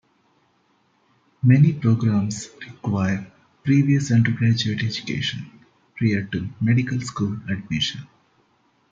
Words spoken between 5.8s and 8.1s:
prior to medical school admission.